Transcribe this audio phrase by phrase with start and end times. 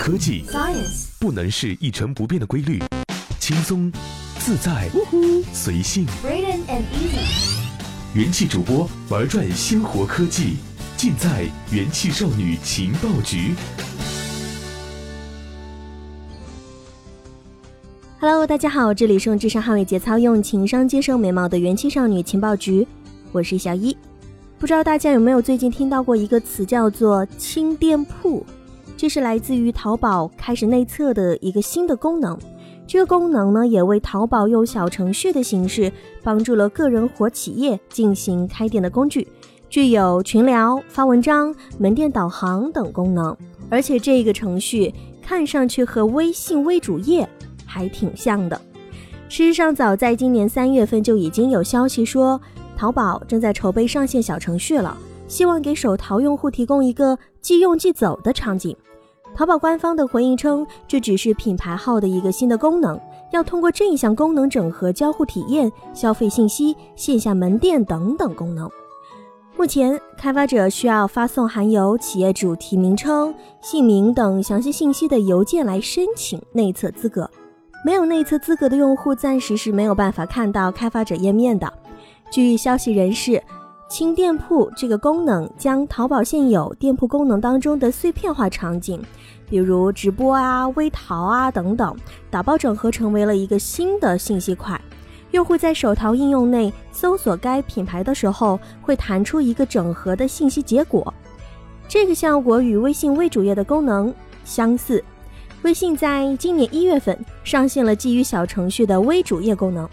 [0.00, 2.82] 科技 Science 不能是一成不变的规律，
[3.38, 3.92] 轻松、
[4.38, 4.88] 自在、
[5.52, 6.06] 随性。
[6.24, 7.58] Braden and Easy
[8.14, 10.56] 元气主播玩转鲜活科技，
[10.96, 13.54] 尽在元气少女情报局。
[18.20, 22.88] Hello，大家好，这里是用智商捍卫节操，用情商接受美貌的元气少女情报局，
[23.32, 23.94] 我是小一。
[24.58, 28.46] 不知道大家有没有最近听到过一个词叫做“轻店铺”，
[29.00, 32.38] 这是来自于淘宝开始内测的一个新的功能。
[32.86, 35.90] 这个功能呢，也为淘宝用小程序的形式
[36.22, 39.26] 帮助了个人或企业进行开店的工具，
[39.70, 43.34] 具有群聊、发文章、门店导航等功能。
[43.70, 44.92] 而且这个程序
[45.22, 47.26] 看上去和微信微主页
[47.64, 48.60] 还挺像的。
[49.30, 52.38] 事实上，早在今年三月份就已经有消息说，
[52.76, 54.94] 淘宝正在筹备上线小程序了，
[55.26, 58.76] 希望给手淘用户提供一个即用即走的场景。
[59.34, 63.00] 淘宝官方的回应称，这只是品牌号的一个新的功能，
[63.32, 68.68] 要通过这一项功能整合交互体验、消费信息、线下门店等等功能。
[69.56, 77.30] 目前，开发者需要发送含有企业主题名称、姓名等详细信息的邮件来申请内测资格。
[77.84, 81.72] 没有内测资格的用户暂时是没有办法看到开发者页面的。
[82.30, 83.42] 据消息人士，
[83.90, 89.02] 轻店铺这个功能将淘宝现有店铺功能当中的碎片化场景，
[89.48, 91.96] 比如直播啊、微淘啊等等，
[92.30, 94.80] 打包整合成为了一个新的信息块。
[95.32, 101.12] 用户在手淘应用内搜索该品牌的时候，会弹出一个整合的信息结果。
[101.88, 105.02] 这个效果与微信微主页的功能相似。
[105.62, 109.88] 微信在今年一月份上线了基于小程序的微主页功能，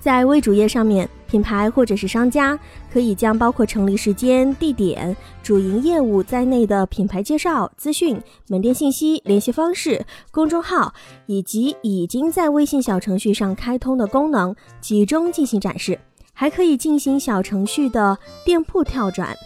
[0.00, 2.58] 在微主页上面，品牌或者是商家
[2.90, 10.94] 可以将包括成立时间、地点、主营业务在内的品牌介绍、资讯、门店信息、联系方式、公众号
[11.26, 16.00] 以及已经在微信小程序上开通的功能集中进行展示，
[16.32, 19.36] 还可以进行小程序的店铺跳转。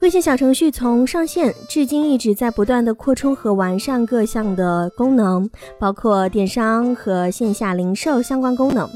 [0.00, 5.48] 微信小程序从上线至今一直在不断的扩充和完善各项的功能，
[5.80, 8.86] 包括电商和线下零售相关功能。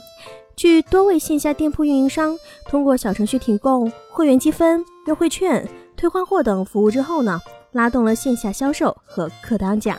[0.60, 2.38] 据多位线下店铺运营商
[2.68, 5.66] 通过小程序提供会员积分、优惠券、
[5.96, 7.40] 退换货等服务之后呢，
[7.72, 9.98] 拉动了线下销售和客单价。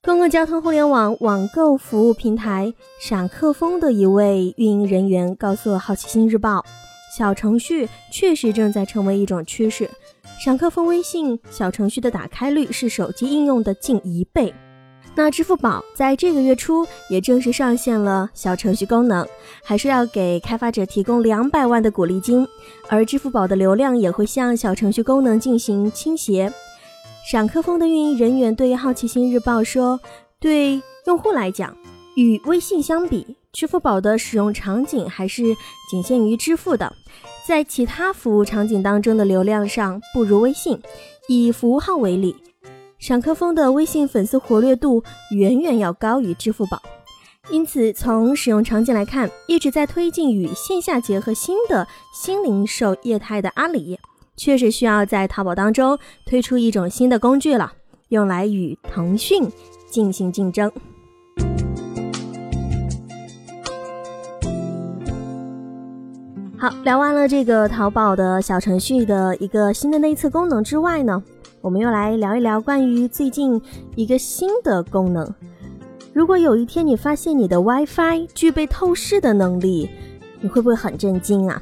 [0.00, 6.64] 公共交通互联网网购服务平台闪客风的一位运营人员告诉了好奇心日报。
[7.16, 9.90] 小程序确实正在成为一种趋势。
[10.38, 14.54] 闪客风微信小程序的打开率是手机应用的近一倍。
[15.18, 19.26] 那支付宝在这个月初也正式上线了小程序功能，
[19.64, 22.46] 还说要给开发者提供两百万的鼓励金，
[22.88, 26.52] 而支付宝的流量也会向小程序功能进行倾斜。
[27.28, 29.98] 闪客风的运营人员对好奇心日报说
[30.38, 31.76] ：“对用户来讲，
[32.14, 35.42] 与微信相比，支付宝的使用场景还是
[35.90, 36.92] 仅限于支付的，
[37.44, 40.80] 在其他服务场景当中的流量上不如微信。
[41.26, 42.36] 以服务号为例，
[42.98, 46.82] 闪客风的微信粉丝活跃度远远要高于支付宝，
[47.48, 53.96] 因此从使用场景来看，一直在推进与线下结合新的新零售业态的阿里，
[54.36, 57.72] 确实需要在淘宝当中推出一种新的工具了，
[58.08, 59.48] 用来与腾讯
[59.88, 60.70] 进行竞争。
[66.58, 71.22] 好，聊完了这个淘宝的小程序的一个新的内测功能之外呢，
[71.60, 73.60] 我们又来聊一聊关于最近
[73.96, 75.34] 一个新的功能。
[76.12, 79.90] 如果有一天你发现你的 WiFi 具备透视的能力，
[80.40, 81.60] 你会不会很震惊啊？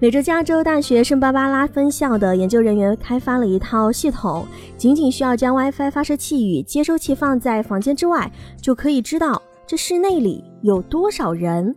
[0.00, 4.44] 美国加州大学圣巴巴拉分校的研究人员开发了一套系统，
[4.76, 8.30] 仅仅需要将 WiFi 发射器与接收器放在房间之外，
[8.60, 11.74] 就可以知道这室内里有多少人。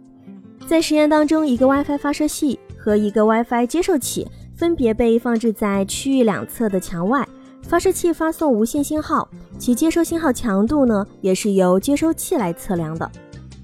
[0.65, 4.27] 在实验当中，一个 WiFi 发射器和一个 WiFi 接收器
[4.57, 7.25] 分别被放置在区域两侧的墙外。
[7.61, 9.29] 发射器发送无线信号，
[9.59, 13.09] 其接收信号强度呢，也是由接收器来测量的。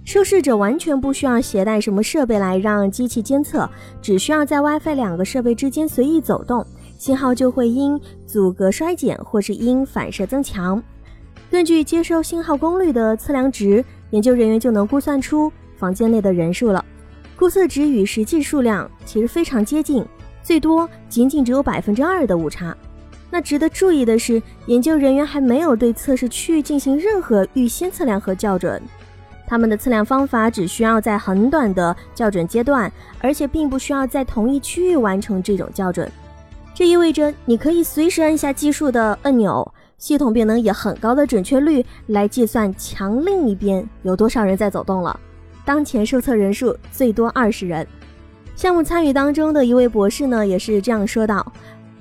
[0.05, 3.67] 受试者完全不需要携带什么设备来让机器监测，
[4.01, 6.65] 只需要在 WiFi 两个设备之间随意走动，
[6.97, 10.83] 信号就会因阻隔衰减或是因反射增强。
[11.49, 16.83] 根据接收信号功率的测量值，研究人员就能估算出房间内的人数了。
[17.37, 20.05] 估测值与实际数量其实非常接近，
[20.43, 22.75] 最多仅仅只有百分之二的误差。
[23.31, 28.79] 那值得注意的是，研究人员还没有对测试区域进行任何预先测量和校准。
[29.47, 36.11] 他们的测量方法只需要在很短的校准阶段，而且并不需要在同一区域完成这种校准。
[36.75, 45.19] 这意味着你可以随时按下计数的按钮，系统便能以很高的准确率来计算墙另一边有多少人在走动了。
[45.65, 47.87] 当前受测人数最多二十人。
[48.55, 51.45] 项目参与当中的一位博士呢，也是这样说道：“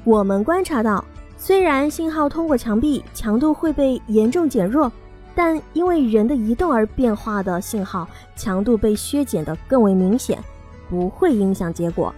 [0.04, 1.04] 我们观察到，
[1.36, 4.92] 虽然信号通过墙壁强度会被严重减弱，
[5.34, 8.06] 但因为人的移动而变化的信号
[8.36, 10.38] 强度被削减得更为明显，
[10.88, 12.14] 不会影响结果。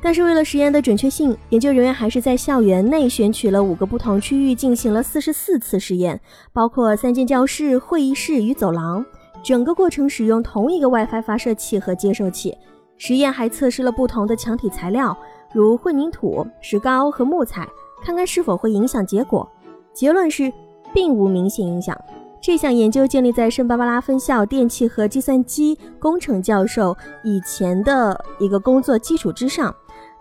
[0.00, 6.20] 但是为了实验的准确性，研究人员还是在校园内选取了五个不同区域进行了四十四次实验，
[6.52, 9.04] 包括三间教室、会议室与走廊。
[9.44, 12.56] 整个过程使用同一个 WiFi 发射器和接收器。”
[12.96, 15.16] 实验还测试了不同的墙体材料，
[15.52, 17.68] 如混凝土、石膏和木材，
[18.02, 19.48] 看看是否会影响结果。
[19.92, 20.52] 结论是，
[20.94, 21.96] 并无明显影响。
[22.40, 29.72] 这项研究建立在圣巴巴拉分校电气和计算机工程教授以前的一个工作基础之上。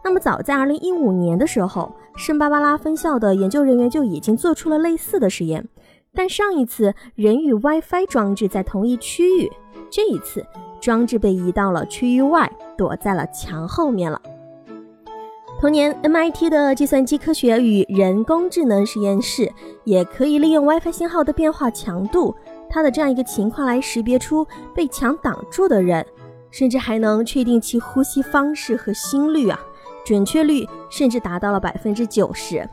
[0.04, 5.68] 那么，早在2015年的时候，圣巴巴拉分校的研究人员就已经做出了类似的实验，
[6.14, 9.50] 但上一次人与 WiFi 装置在同一区域，
[9.90, 10.46] 这一次
[10.82, 12.52] 装置被移到了区域外。
[12.78, 14.20] 躲在了墙后面了。
[15.60, 19.52] 同年，MIT 的计算机科学与人工智能实验室
[19.84, 22.36] 也可以利用 WiFi 信号的变化强度，
[22.68, 26.04] 它的这样一个情况来识别出被墙挡住的人，
[26.50, 29.60] 甚至还能确定其呼吸方式和心率啊，
[30.04, 32.68] 准确率甚至达到了百分之九十。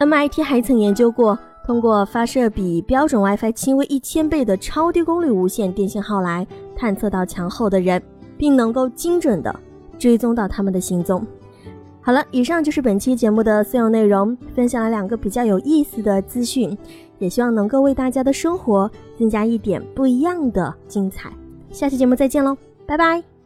[0.00, 1.38] MIT 还曾研究过
[1.70, 6.44] 通过发射比标准 WiFi 轻微一千倍的超低功率无线电信号来
[6.74, 8.02] 探测到墙后的人。
[8.40, 9.54] 并能够精准的
[9.98, 11.22] 追踪到他们的行踪。
[12.00, 16.74] 好了，以上就是本期节目的所有内容，分享了两个比较有意思的资讯，
[17.18, 21.30] 也希望能够为大家的生活增加一点不一样的精彩。
[21.70, 22.56] 下期节目再见喽，
[22.86, 23.39] 拜拜。